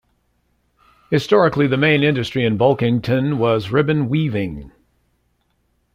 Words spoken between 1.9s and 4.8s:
industry in Bulkington was ribbon weaving.